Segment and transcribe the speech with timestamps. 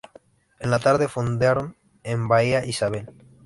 [0.57, 3.07] En la tarde fondearon en bahía Isabel.